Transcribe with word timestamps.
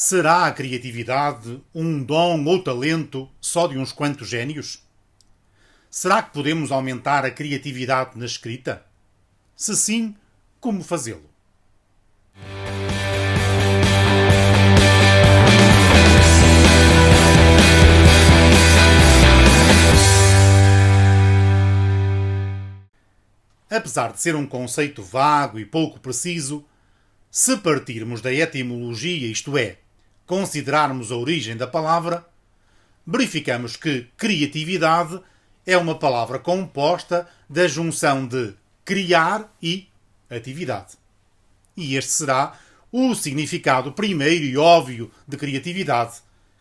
Será 0.00 0.46
a 0.46 0.52
criatividade 0.52 1.60
um 1.74 2.00
dom 2.00 2.44
ou 2.44 2.62
talento 2.62 3.28
só 3.40 3.66
de 3.66 3.76
uns 3.76 3.90
quantos 3.90 4.28
gênios? 4.28 4.80
Será 5.90 6.22
que 6.22 6.32
podemos 6.32 6.70
aumentar 6.70 7.24
a 7.24 7.32
criatividade 7.32 8.16
na 8.16 8.24
escrita? 8.24 8.86
Se 9.56 9.76
sim, 9.76 10.14
como 10.60 10.84
fazê-lo? 10.84 11.28
Apesar 23.68 24.12
de 24.12 24.20
ser 24.20 24.36
um 24.36 24.46
conceito 24.46 25.02
vago 25.02 25.58
e 25.58 25.66
pouco 25.66 25.98
preciso, 25.98 26.64
se 27.28 27.56
partirmos 27.56 28.20
da 28.20 28.32
etimologia, 28.32 29.26
isto 29.26 29.58
é, 29.58 29.78
considerarmos 30.28 31.10
a 31.10 31.16
origem 31.16 31.56
da 31.56 31.66
palavra, 31.66 32.24
verificamos 33.04 33.76
que 33.76 34.06
criatividade 34.16 35.18
é 35.66 35.76
uma 35.76 35.98
palavra 35.98 36.38
composta 36.38 37.26
da 37.48 37.66
junção 37.66 38.26
de 38.26 38.54
criar 38.84 39.50
e 39.60 39.88
atividade. 40.30 40.98
E 41.74 41.96
este 41.96 42.12
será 42.12 42.58
o 42.92 43.14
significado 43.14 43.92
primeiro 43.92 44.44
e 44.44 44.58
óbvio 44.58 45.10
de 45.26 45.38
criatividade, 45.38 46.18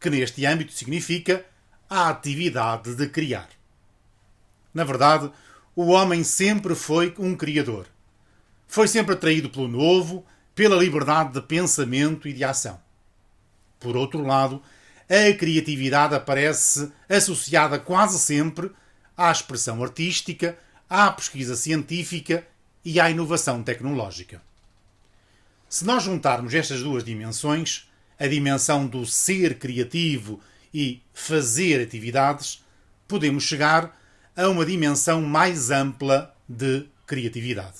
que 0.00 0.08
neste 0.08 0.46
âmbito 0.46 0.72
significa 0.72 1.44
a 1.88 2.08
atividade 2.08 2.94
de 2.94 3.08
criar. 3.08 3.50
Na 4.72 4.84
verdade, 4.84 5.30
o 5.76 5.88
homem 5.88 6.24
sempre 6.24 6.74
foi 6.74 7.14
um 7.18 7.36
criador. 7.36 7.86
Foi 8.66 8.88
sempre 8.88 9.14
atraído 9.14 9.50
pelo 9.50 9.68
novo, 9.68 10.24
pela 10.54 10.76
liberdade 10.76 11.34
de 11.34 11.42
pensamento 11.42 12.26
e 12.26 12.32
de 12.32 12.42
ação. 12.42 12.80
Por 13.80 13.96
outro 13.96 14.22
lado, 14.22 14.62
a 15.08 15.36
criatividade 15.36 16.14
aparece 16.14 16.92
associada 17.08 17.78
quase 17.78 18.18
sempre 18.18 18.70
à 19.16 19.32
expressão 19.32 19.82
artística, 19.82 20.56
à 20.88 21.10
pesquisa 21.10 21.56
científica 21.56 22.46
e 22.84 23.00
à 23.00 23.10
inovação 23.10 23.62
tecnológica. 23.62 24.40
Se 25.68 25.84
nós 25.84 26.02
juntarmos 26.02 26.54
estas 26.54 26.82
duas 26.82 27.02
dimensões, 27.02 27.88
a 28.18 28.26
dimensão 28.26 28.86
do 28.86 29.06
ser 29.06 29.58
criativo 29.58 30.40
e 30.72 31.02
fazer 31.12 31.82
atividades, 31.82 32.62
podemos 33.08 33.44
chegar 33.44 33.98
a 34.36 34.48
uma 34.48 34.64
dimensão 34.64 35.22
mais 35.22 35.70
ampla 35.70 36.34
de 36.48 36.86
criatividade. 37.06 37.78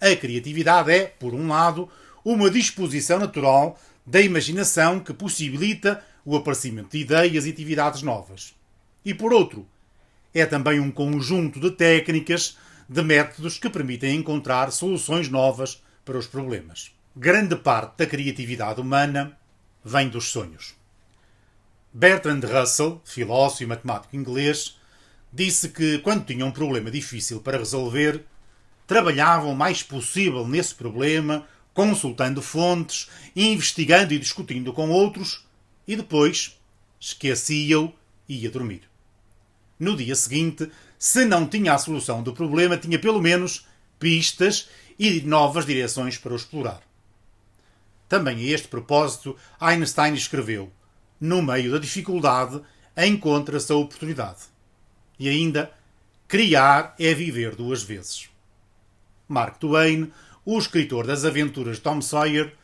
A 0.00 0.14
criatividade 0.16 0.90
é, 0.90 1.06
por 1.06 1.32
um 1.32 1.48
lado, 1.48 1.88
uma 2.24 2.50
disposição 2.50 3.18
natural 3.18 3.78
da 4.06 4.20
imaginação 4.20 5.00
que 5.00 5.12
possibilita 5.14 6.04
o 6.24 6.36
aparecimento 6.36 6.90
de 6.90 6.98
ideias 6.98 7.46
e 7.46 7.50
atividades 7.50 8.02
novas. 8.02 8.54
E 9.04 9.14
por 9.14 9.32
outro, 9.32 9.66
é 10.32 10.44
também 10.44 10.80
um 10.80 10.90
conjunto 10.90 11.60
de 11.60 11.70
técnicas, 11.70 12.58
de 12.88 13.02
métodos 13.02 13.58
que 13.58 13.70
permitem 13.70 14.16
encontrar 14.16 14.70
soluções 14.70 15.28
novas 15.28 15.82
para 16.04 16.18
os 16.18 16.26
problemas. 16.26 16.92
Grande 17.16 17.56
parte 17.56 17.98
da 17.98 18.06
criatividade 18.06 18.80
humana 18.80 19.38
vem 19.84 20.08
dos 20.08 20.30
sonhos. 20.30 20.74
Bertrand 21.92 22.40
Russell, 22.40 23.00
filósofo 23.04 23.62
e 23.62 23.66
matemático 23.66 24.16
inglês, 24.16 24.76
disse 25.32 25.68
que 25.68 25.98
quando 25.98 26.24
tinha 26.26 26.44
um 26.44 26.50
problema 26.50 26.90
difícil 26.90 27.40
para 27.40 27.58
resolver, 27.58 28.24
trabalhava 28.86 29.46
o 29.46 29.54
mais 29.54 29.82
possível 29.82 30.46
nesse 30.46 30.74
problema 30.74 31.46
consultando 31.74 32.40
fontes, 32.40 33.10
investigando 33.34 34.14
e 34.14 34.18
discutindo 34.18 34.72
com 34.72 34.88
outros, 34.90 35.44
e 35.86 35.96
depois 35.96 36.58
esquecia-o 37.00 37.92
e 38.28 38.44
ia 38.44 38.50
dormir. 38.50 38.82
No 39.78 39.96
dia 39.96 40.14
seguinte, 40.14 40.70
se 40.98 41.24
não 41.24 41.46
tinha 41.46 41.74
a 41.74 41.78
solução 41.78 42.22
do 42.22 42.32
problema, 42.32 42.78
tinha 42.78 42.98
pelo 42.98 43.20
menos 43.20 43.66
pistas 43.98 44.68
e 44.98 45.20
novas 45.22 45.66
direções 45.66 46.16
para 46.16 46.32
o 46.32 46.36
explorar. 46.36 46.80
Também 48.08 48.38
a 48.38 48.54
este 48.54 48.68
propósito, 48.68 49.36
Einstein 49.60 50.14
escreveu: 50.14 50.72
No 51.20 51.42
meio 51.42 51.72
da 51.72 51.78
dificuldade 51.78 52.62
encontra-se 52.96 53.72
a 53.72 53.76
oportunidade. 53.76 54.42
E 55.18 55.28
ainda, 55.28 55.72
criar 56.28 56.94
é 56.98 57.12
viver 57.12 57.56
duas 57.56 57.82
vezes. 57.82 58.28
Mark 59.28 59.58
Twain 59.58 60.12
o 60.44 60.58
escritor 60.58 61.06
das 61.06 61.24
aventuras 61.24 61.78
Tom 61.78 62.00
Sawyer, 62.00 62.54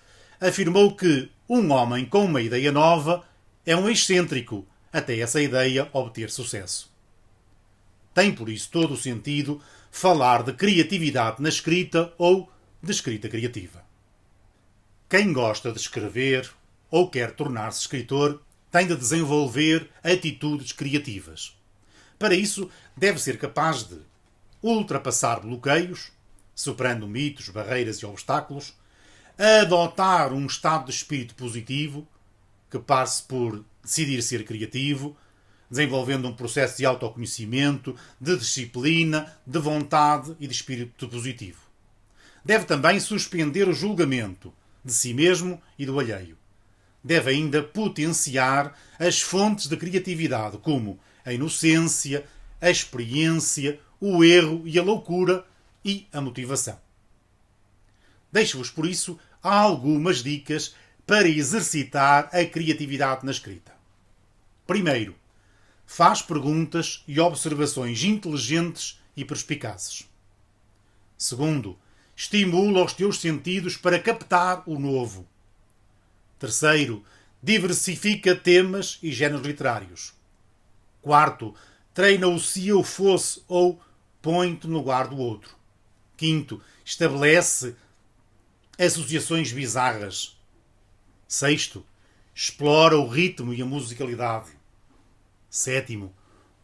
afirmou 0.40 0.94
que 0.94 1.30
um 1.48 1.70
homem 1.72 2.04
com 2.06 2.24
uma 2.24 2.40
ideia 2.40 2.70
nova 2.70 3.24
é 3.64 3.76
um 3.76 3.88
excêntrico 3.88 4.66
até 4.92 5.18
essa 5.18 5.40
ideia 5.40 5.88
obter 5.92 6.30
sucesso. 6.30 6.90
Tem 8.14 8.32
por 8.32 8.48
isso 8.48 8.70
todo 8.70 8.94
o 8.94 8.96
sentido 8.96 9.60
falar 9.90 10.42
de 10.42 10.52
criatividade 10.52 11.40
na 11.40 11.48
escrita 11.48 12.12
ou 12.18 12.50
de 12.82 12.90
escrita 12.90 13.28
criativa. 13.28 13.84
Quem 15.08 15.32
gosta 15.32 15.72
de 15.72 15.78
escrever 15.78 16.50
ou 16.90 17.08
quer 17.08 17.32
tornar-se 17.32 17.80
escritor 17.80 18.42
tem 18.70 18.86
de 18.86 18.96
desenvolver 18.96 19.90
atitudes 20.02 20.72
criativas. 20.72 21.56
Para 22.18 22.34
isso, 22.34 22.70
deve 22.96 23.18
ser 23.18 23.38
capaz 23.38 23.82
de 23.82 23.98
ultrapassar 24.62 25.40
bloqueios, 25.40 26.12
superando 26.60 27.08
mitos, 27.08 27.48
barreiras 27.48 27.98
e 27.98 28.06
obstáculos, 28.06 28.74
adotar 29.38 30.32
um 30.32 30.44
estado 30.46 30.86
de 30.86 30.90
espírito 30.90 31.34
positivo, 31.34 32.06
que 32.70 32.78
passe 32.78 33.22
por 33.22 33.64
decidir 33.82 34.22
ser 34.22 34.44
criativo, 34.44 35.16
desenvolvendo 35.70 36.28
um 36.28 36.34
processo 36.34 36.76
de 36.76 36.84
autoconhecimento, 36.84 37.96
de 38.20 38.36
disciplina, 38.36 39.34
de 39.46 39.58
vontade 39.58 40.36
e 40.38 40.46
de 40.46 40.52
espírito 40.52 41.08
positivo. 41.08 41.60
Deve 42.44 42.64
também 42.66 43.00
suspender 43.00 43.68
o 43.68 43.72
julgamento 43.72 44.52
de 44.84 44.92
si 44.92 45.14
mesmo 45.14 45.60
e 45.78 45.86
do 45.86 45.98
alheio. 45.98 46.36
Deve 47.02 47.30
ainda 47.30 47.62
potenciar 47.62 48.78
as 48.98 49.22
fontes 49.22 49.66
de 49.66 49.76
criatividade, 49.76 50.58
como 50.58 50.98
a 51.24 51.32
inocência, 51.32 52.26
a 52.60 52.68
experiência, 52.68 53.80
o 53.98 54.22
erro 54.22 54.62
e 54.66 54.78
a 54.78 54.82
loucura, 54.82 55.46
e 55.84 56.06
a 56.12 56.20
motivação. 56.20 56.78
Deixo-vos, 58.32 58.70
por 58.70 58.86
isso, 58.86 59.18
algumas 59.42 60.22
dicas 60.22 60.74
para 61.06 61.28
exercitar 61.28 62.28
a 62.32 62.44
criatividade 62.44 63.24
na 63.24 63.32
escrita. 63.32 63.74
Primeiro, 64.66 65.16
faz 65.84 66.22
perguntas 66.22 67.02
e 67.08 67.18
observações 67.18 68.04
inteligentes 68.04 69.00
e 69.16 69.24
perspicazes. 69.24 70.08
Segundo, 71.18 71.76
estimula 72.14 72.84
os 72.84 72.92
teus 72.92 73.20
sentidos 73.20 73.76
para 73.76 73.98
captar 73.98 74.62
o 74.66 74.78
novo. 74.78 75.26
Terceiro, 76.38 77.04
diversifica 77.42 78.36
temas 78.36 78.98
e 79.02 79.10
géneros 79.10 79.46
literários. 79.46 80.12
Quarto, 81.02 81.54
treina 81.92 82.28
o 82.28 82.38
se 82.38 82.68
eu 82.68 82.84
fosse 82.84 83.42
ou 83.48 83.80
põe-te 84.22 84.66
no 84.66 84.78
lugar 84.78 85.08
do 85.08 85.16
outro. 85.16 85.59
Quinto, 86.20 86.60
estabelece 86.84 87.74
associações 88.78 89.52
bizarras. 89.52 90.38
Sexto, 91.26 91.82
explora 92.34 92.98
o 92.98 93.08
ritmo 93.08 93.54
e 93.54 93.62
a 93.62 93.64
musicalidade. 93.64 94.50
Sétimo, 95.48 96.14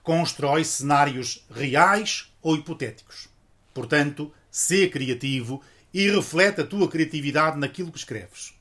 constrói 0.03 0.62
cenários 0.62 1.43
reais 1.50 2.31
ou 2.43 2.55
hipotéticos. 2.55 3.28
Portanto, 3.72 4.31
sê 4.50 4.91
criativo 4.91 5.62
e 5.91 6.11
reflete 6.11 6.61
a 6.61 6.67
tua 6.67 6.87
criatividade 6.87 7.59
naquilo 7.59 7.91
que 7.91 7.97
escreves. 7.97 8.53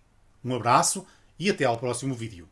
Um 0.41 0.55
abraço 0.55 1.05
e 1.37 1.49
até 1.49 1.65
ao 1.65 1.77
próximo 1.77 2.15
vídeo. 2.15 2.47